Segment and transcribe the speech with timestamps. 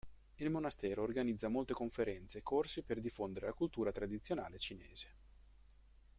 [0.37, 5.09] Il monastero organizza molte conferenze e corsi per diffondere la cultura tradizionale cinese.